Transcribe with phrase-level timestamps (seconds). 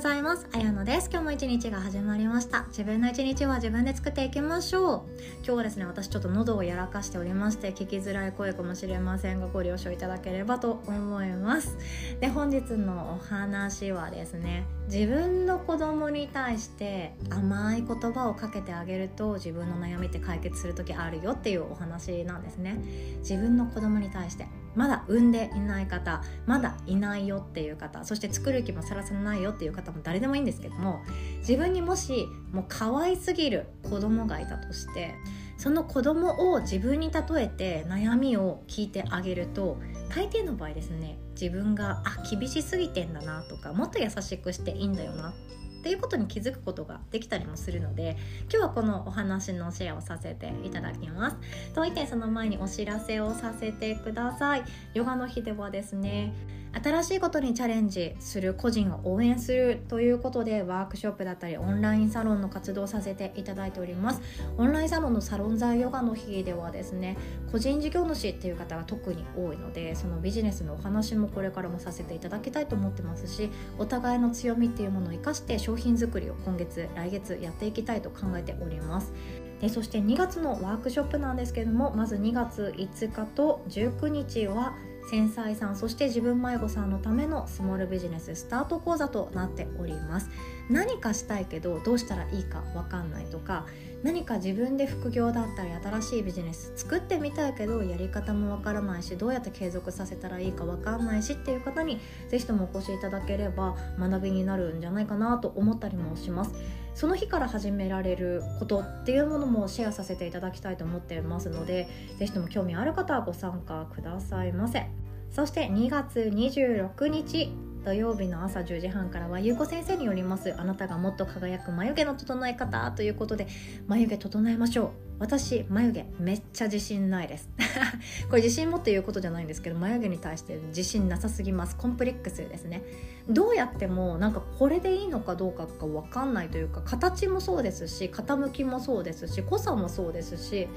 [0.00, 0.46] ございます。
[0.54, 1.10] あやのです。
[1.10, 2.64] 今日も一日が始まりました。
[2.68, 5.02] 自分の一日は自分で作っていきましょう。
[5.44, 11.76] 今日はですね私ちょっと喉をやらかしておりまして聞きづらい声かもしれませんがご了承いただければと思います。
[12.18, 22.78] で本日のお話はですね自分の子供に対して甘い言葉をかけてあげると自分の悩みって解決する時あるよっていうお話なんですね。
[23.18, 31.00] 自分の子供に対してまだ産んでいない方まだいないよっていう方そして作る気もさらさらないよっていう方も誰でもいいんですけども
[31.38, 35.14] 自分にもしもう可愛すぎる子供がいたとして
[35.56, 39.78] その子供を自分に例えて悩みを聞いてあげると
[40.08, 45.34] 大抵の場合ですね自分があ厳しすぎてんだなとかもっと優しくしていいんだよな
[45.80, 48.18] っていうことに気づくことができたりもするので
[48.50, 51.36] 今日はこのお話のシェアをさせていただきます。
[51.74, 54.62] といてその前にお知らせをさせてください。
[54.92, 56.34] ヨガの日ではですね
[56.72, 64.22] 新しいことにチャレンジする個人を応援するということでワークショップだったりオンラインサロンの活動させていただいております。
[64.56, 67.16] オンラインサロンのサロン材ヨガの日ではですね
[67.50, 79.12] 個人事業主っていう方が特に多いのでそのビジネスのお話もこれからもさせていただきたいと思ってますしお互いの強みっていうものを生かして商品作りを今月来月やっていきたいと考えております。
[79.60, 84.74] でそして2月のワークショップなんですけれどもまず2月5日と19日は
[85.08, 90.30] 繊細さんそして自分迷子さんのためのスモールビジネススタート講座となっております。
[90.68, 93.66] 何かしたいけどどうしたらいいか分かんないとか
[94.02, 106.52] 何か自分で副業だったり新しいビジネス作ってみたいけどやり方もわからないしどうやって継続させたらいいかわかんないしっていう方に是非ともお越しいただければ学びになるんじゃないかなと思ったりもします。
[106.94, 114.86] その日から始められることっていうものもシェアさせていただきたいと思っていますので是非とも興味ある方はご参加くださいませ。
[115.30, 117.52] そして2月26日
[117.84, 123.46] 土曜日の朝10時半からはゆうこ先生によりますあなたがもっと輝く眉毛の整え方ということで
[123.86, 124.90] 眉毛整えましょう。
[125.18, 127.48] 私眉毛めっちゃ自信ないです。
[128.28, 131.76] これ自信持って言うことじゃないんですけど眉毛に対して自信なさすぎます。
[131.76, 132.82] コンプレックスですね。
[133.28, 140.68] どうやってもなんかこれでいいのかどうかが分かんないというか形もそうですし傾きもそうですし濃さもそうですし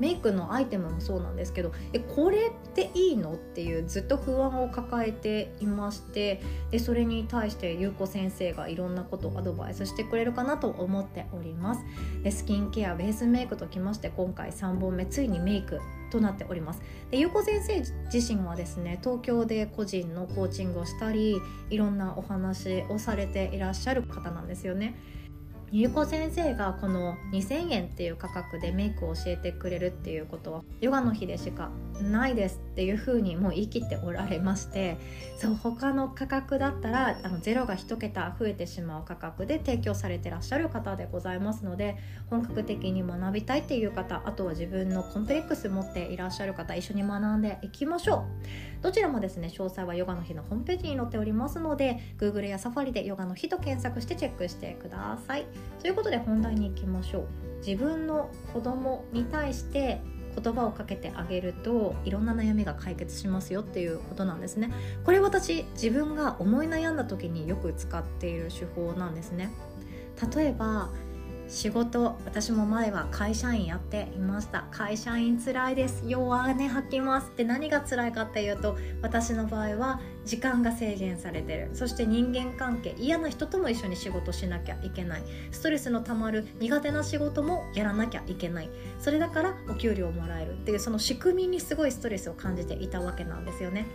[0.00, 3.34] メイクのアイテムもそうなんですけどえこれっていいの？
[3.34, 11.82] っていうずっと不安を抱えていましてでそれに対して優子先生がいろんなことをアドバイスしてくれるかなと思っております。
[12.22, 16.82] でスキンケアベースメイクときまして今回3本目ついにメイクとなっております。
[17.10, 17.78] で優子先生
[18.12, 24.94] 自身はですね東京で個人のコーチングをしたりいろんなお話をされていらっしゃる方なんですよね。
[25.74, 34.96] ゆうこ先生がこの2000円っていう価格でメイクを教えてくれるっていうことはヨガの日でしかないですっていう風にもう言い切っておられまして
[35.36, 41.96] そう他の価格だったらあのゼロが1桁増えてしまう価格で提供されてらっしゃる方でございますので
[42.30, 48.24] 本格的に学びたいっていう方あとは自分のコンプレックス持っていらっしゃる方一緒に学んでいきましょ
[48.80, 48.82] う。
[48.82, 55.46] どちらもですね詳細はヨガの日のホームページに載っておりますので Google や Safari でヨガの日と検索してチェックしてください。
[55.80, 57.26] ということで本題に行きましょう。
[57.64, 60.00] 自分の子供に対して
[60.34, 64.72] 言葉をかけてあげるといろんな悩みが解決しますよっていうことなんですね。
[65.04, 69.50] これ私自分が思い悩んだ時によく使っている手法なんですね。
[70.34, 70.90] 例えば
[71.48, 74.64] 仕事私も前は会社員やっていました。
[74.70, 76.02] 会社員つらいです。
[76.06, 77.28] 弱音吐きます。
[77.28, 81.70] って何が辛いかっていうと私の場合は時間が制限されてる。
[81.72, 85.22] そして人間関係嫌な人とも一緒に仕事しなきゃいけない。
[85.50, 88.70] ストレスのたまる苦手な仕事もやらなきゃいけない。
[88.98, 93.86] それだからお給料をもらえるっていうその仕組みにすごいストレスを感じていたわけなんですよね。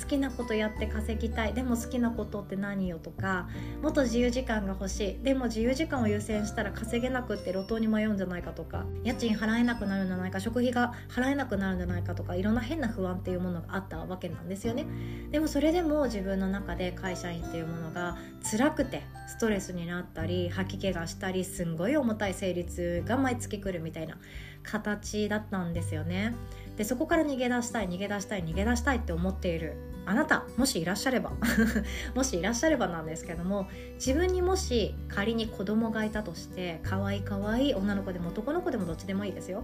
[0.00, 1.54] 好きなことやって稼ぎたい。
[1.54, 3.48] でも好きなことって何よとか
[3.82, 5.22] もっと自由時間が欲しい。
[5.22, 14.86] でも自由時間を優先したら稼げなくって路頭に迷うんじゃないかとか家賃払えなくなるんじゃないか食費が払えなくなるんじゃないかとかいろんな変な不安っていうものがあったわけなんですよね。
[15.30, 18.16] でもそれれでも自分の中で会社員っていうものが
[18.50, 24.16] 辛くてストレスになったり吐き気がしたりすんごい重たい生理痛が毎月来るみたいな
[24.62, 26.34] 形だったんですよね。
[26.76, 29.76] でそこから逃げ出したい逃げ出したい逃げ出したいって思っている
[30.06, 31.32] あなたもしいらっしゃれば。
[32.14, 39.62] もしいらっしゃればなんですけども自分にもし仮に子供がいたとして可愛い可愛い女の子でも男の子でもどっちでもいいですよ。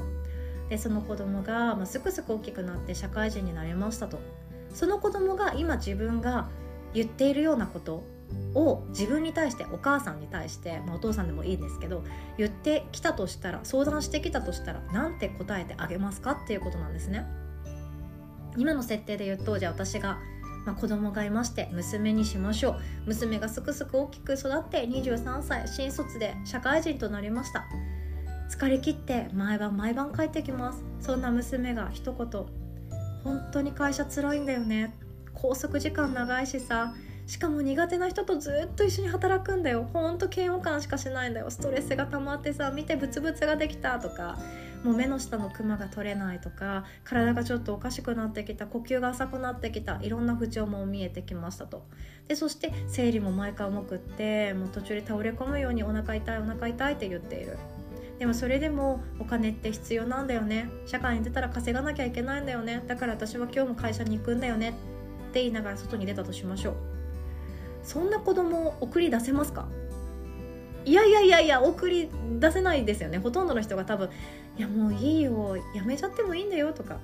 [0.69, 4.19] でその子供が、まあ、すくすく大きくなって社会人になれましたと。
[4.75, 6.49] その子供が今自分が
[6.93, 8.05] 言っているようなこと
[8.55, 12.05] を自分に対してお母さんに対して、まあ、お父さんでもいいんですけど
[12.37, 17.27] 言ってきたとしたら相談してきたとしたらなんて答えてあげますかっていうことなんですね。
[18.57, 20.19] 今の設定で言うとじゃあ私が
[20.65, 22.81] まあ、子供がいまして娘にしましょう。
[23.07, 27.67] 娘がすくすく大きく育って23歳新卒で社会人となりました。
[28.51, 30.83] 疲れ切って毎晩毎晩帰ってきます。
[31.01, 32.47] そんな娘が一言
[33.25, 34.95] 「本当に会社つらいんだよね。
[35.35, 36.95] 拘束時間長いしさ。
[37.27, 39.89] しかも苦手な人とずっと一緒に働くんだよ。
[39.93, 41.51] ほんと嫌悪感しかしないんだよ。
[41.51, 44.39] ストレスが溜まってさ見てブツブツができたとか。
[44.85, 46.85] もう目の下のクマが取れないとか。
[47.03, 48.67] 体がちょっとおかしくなってきた。
[48.67, 49.99] 呼吸が浅くなってきた。
[50.03, 51.87] いろんな不調も見えてきましたと。
[52.29, 57.57] でそして生理も毎回重くってもう途中で倒れ込むようにお腹痛いお腹痛いって言っている。
[58.19, 60.71] でもそれでもお金って必要なんだよね。
[60.87, 62.83] 社会に出たら稼がなきゃいけないんだよね。
[62.87, 64.71] だから私は今日も会社に行くんだよね。
[64.71, 64.73] っ
[65.33, 66.75] て言いながら外に出たとしましょう。
[67.83, 69.67] そんな子供を送り出せますか？
[70.85, 72.09] いやいやいやいや送り
[72.39, 73.19] 出せないですよね。
[73.19, 74.11] ほとんどの人が多分
[74.57, 76.99] いやもういいよやめちゃってもいいんだよとか。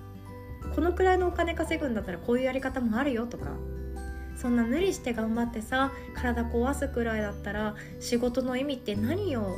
[0.74, 3.46] このくらいのお金稼ぐんだったらこういうやり方もあるよとか。
[4.36, 9.56] そんな無理して頑張ってさ体壊すくらいだったら仕事の意味って何よ？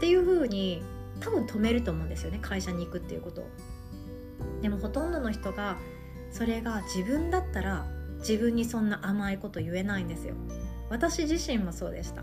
[0.00, 0.82] っていう風に
[1.20, 3.46] 多分止めると思うんですよね会社に行くっていうことを。
[4.62, 5.76] でもほとんどの人が
[6.30, 7.84] それが自分だったら
[8.20, 10.36] 自分にそんな甘いこと言えないんですよ。
[10.88, 12.22] 私自身もそうでした。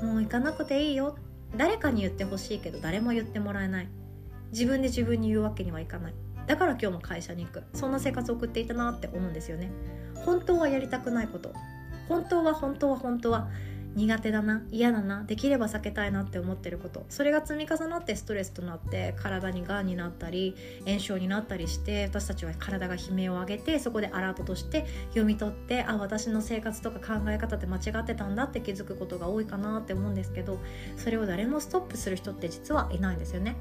[0.00, 1.16] もう行かなくていいよ。
[1.56, 3.88] 誰かに言ってほしいけど誰も言ってもらえない。
[4.52, 6.14] 自分で自分に言うわけにはいかない。
[6.46, 7.64] だから今日も会社に行く。
[7.74, 9.72] そんな生活を送っていたなって思うんですよね。
[10.24, 11.52] 本当はやりたくないこと。
[12.08, 13.48] 本当は本当は本当は
[13.96, 20.54] 苦手だな嫌だなできれば避けたいなって思ってることそれが積み重なってストレスとなって体にがんになったり
[20.86, 30.58] 炎症になったりして私たちは体が悲鳴を上げてそこでアラートとして読み取ってあ私の生活とか考え方って間違ってたんだって気づくことが多いかなって思うんですけど
[30.96, 33.56] それを誰もストップする人って実はいないんですよね。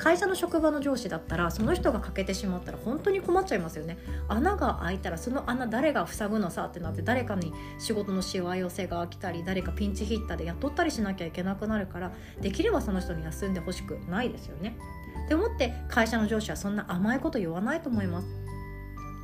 [0.00, 3.98] 会社の職場の上司だったらその人が欠けてしまったら本当に困っちゃいますよね。
[4.28, 14.78] 穴が開いたらその穴誰が塞ぐのさってなって誰かに仕事のしわ寄せが来たり誰かピンチヒッターで雇ったりしなきゃいけなくなるからできればその人に休んでほしくないですよね。
[15.26, 18.26] って思って会社の上司はそんな甘いこと言わないと思います。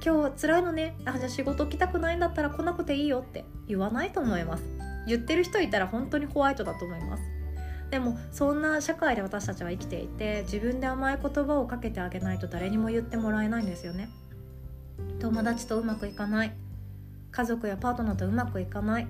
[0.05, 0.99] 今日辛いのね。
[1.07, 4.63] あじゃあ仕事来たくないんだったら来なくていいよって言わないと思います。
[5.07, 7.36] 言ってる人いたら本当にホワイトだと思います。
[7.97, 14.11] でもそんな社会で私たちは生きていて自分で甘い言葉をかけてあげないと誰にも言ってもらえないんですよね。
[15.19, 16.53] 友達とうまくいかない。
[17.31, 19.07] 家族やパートナーとうまくいかない。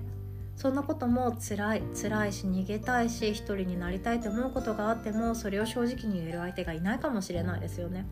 [0.55, 1.83] そんなことも辛い。
[2.01, 8.05] 辛いし逃げたいし一人になりたいと思うことがあってもそれを正直に言える相手がいないかもしれないですよね。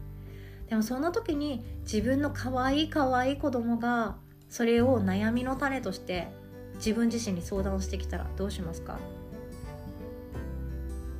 [0.67, 4.17] でもそんな時に自分の可愛い可愛い子供が
[4.49, 6.27] それを悩みの種として
[6.75, 8.99] 自分自身に相談してきたらどうしますか？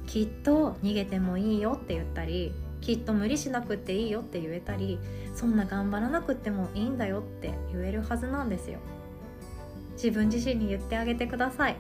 [0.07, 4.99] きっと逃げてもいいよって言ったりきっと無理しなくていいよって言えたり
[5.33, 8.79] そんな頑張らなくてもいいんだよって言えるはずなんですよ。
[9.93, 11.77] 自分自身に言ってあげてください。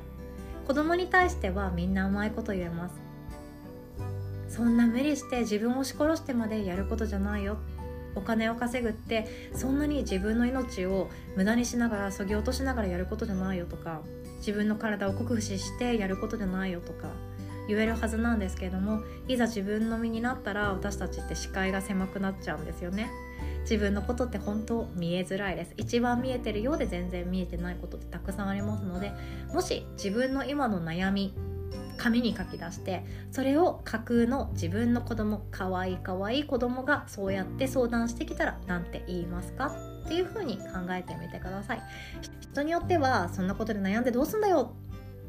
[0.67, 2.95] 子供に対してはみんな甘いこと言えます。
[4.49, 7.57] そんな無理して自分を押し殺してまでやることじゃないよ。
[8.15, 14.01] お金を稼ぐってそんなに自分の命を無駄にしながらそぎ落としながらやることじゃないよとか
[14.37, 17.09] 自分の体を酷使してやることじゃないよとか
[17.67, 23.09] 言えるはずなんですけれどもいざ自分の身になったら私たちって視界が狭くなっちゃうんですよね。
[23.61, 25.73] 自分のことって本当見えづらいです。
[25.77, 29.11] 一番見えてるようで全然見えてないことってたくさんありますので
[29.51, 31.33] もし自分の今の悩み
[31.97, 39.67] 紙に書き出してそれを架空の自分の子供かわいいかわいい子供がそうやって相談してきたら何て言いますか？
[40.05, 41.81] っていう風に考えてみてください。
[42.41, 44.75] 人によってはそんなことで悩んでどうすんだよ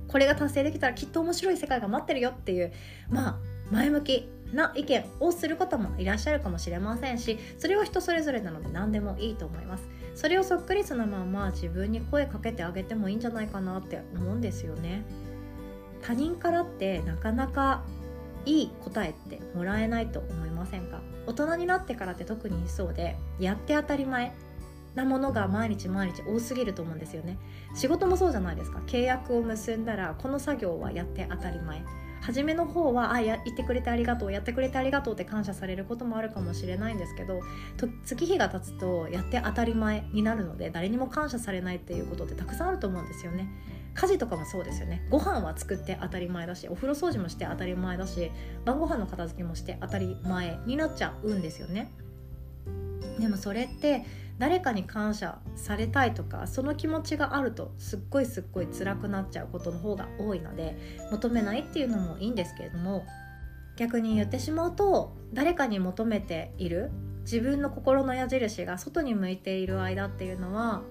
[0.09, 2.73] これが達成できたらきっと面白い世界が待ってるよっていう
[3.09, 3.39] まあ
[3.71, 9.89] 前向きな意見をする方もいらっしゃるかもしれませんしそれは人それぞれなので何でもいいと思います。
[10.15, 15.05] それをそっくりそのまま自分に声かけてあげてもいいんじゃないかなって思うんですよね。
[16.01, 17.83] 他人からってなかなか
[18.47, 21.03] いい答えってもらえないと思いませんか？
[21.27, 24.33] 大人になってからって特にそうでやって当たり前。
[24.97, 27.39] なものが毎日毎日多すぎると思うんですよね。
[27.75, 28.81] 仕事もそうじゃないですか。
[28.87, 31.85] 契約を結んだらこの作業はやって当たり前。
[32.23, 37.41] 初めの方はあや言ってくれてありがとうやってくれてありがとうって感謝されることもあるかもしれないんですけど
[38.05, 43.49] 月日が経つとやって当たり前になるので誰にも感謝されないっていうことってたくさんあると思うんですよね。
[43.95, 45.07] 家事とかもそうですよね。
[45.09, 48.33] ご飯は作って当たり前だしお風呂掃除もして当たり前だし
[48.65, 51.93] 晩ご飯の片付けもして当たり前になっちゃうんですよね。
[53.19, 54.05] でもそれって
[54.39, 60.77] 誰かに感謝されたいとかその気持ちがあるとすっごいすっごい辛くなっちゃうことの方が多いので
[61.11, 63.07] 求めないっていうのもいいんですけれども
[63.77, 66.91] 逆に言ってしまうと誰かに求めている
[67.23, 70.83] 自分の心の矢印が外に向いている間っていうのは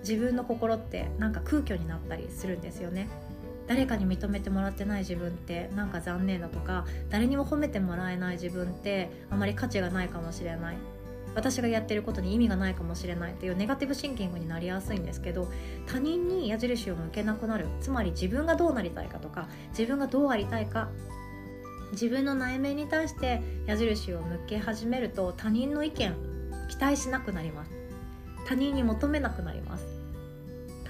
[0.00, 3.08] 自分の心ってなんか空虚になったりするんですよね。
[3.66, 10.76] 誰かに認めてもらってない自分ってなんか残念だとか誰にも褒めてもらえない自分ってあまり価値がないかもしれない。
[11.34, 15.50] 私がやってることに意味がないかもしれないというネガティブシンキングになりやすいんですけど
[15.86, 20.88] 他人に矢印を向けなくなるつまり自分がどうなりたいかとか自分がどうありたいか
[21.92, 26.14] 自分の内面に対して矢印を向け始めると他人の意見
[26.68, 27.72] 期待しなくなります。
[28.46, 29.99] 他人に求めなくなります。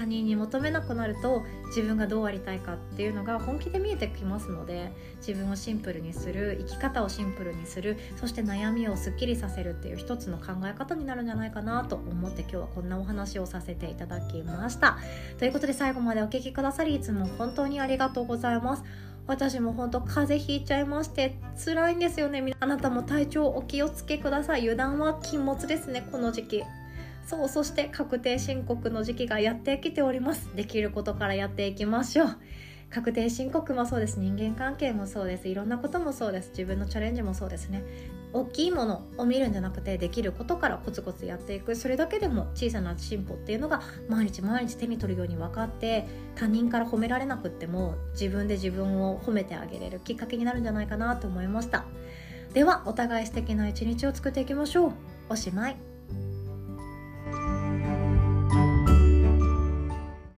[0.01, 14.97] 他人に求めなくなると自分がどうありたいかっていうのが本気で見えてきますので自分をシンプルにする生き方をシンプルにするそして悩みをすっきりさせるっていう一つの考え方になるんじゃないかなと思って今日はこんなお話をさせていただきました。
[15.39, 18.85] ということで最後までお聴きくださりいつも本当にありがとうございます。
[19.27, 22.43] 私も本当風邪ひいちゃいまして辛いんですよね。
[22.59, 24.61] あなたも体調お気をつけください。
[24.61, 26.65] 油断は禁物ですねこの時期。
[27.31, 30.51] そうそして確定申告の時期がやってきております。
[30.57, 32.37] できることからやっていきましょう。
[32.93, 34.19] 確定申告もそうです。
[34.19, 35.47] 人間関係もそうです。
[35.47, 36.49] いろんなこともそうです。
[36.51, 37.85] 自分のチャレンジもそうですね。
[38.33, 41.77] 大きいものを見るんじゃなくてできることからコツコツやっていく。
[41.77, 51.85] それだけでも小さな進歩っていうのが毎日毎日手に取るように分かって他人から褒められなくっても自分で自分を褒めてあげれるきっかけになるんじゃないかなと思いました。
[52.55, 54.93] ではお互い素敵な一日を作っていきましょう。
[55.29, 55.90] おしまい。